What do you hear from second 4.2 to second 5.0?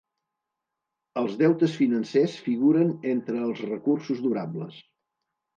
durables.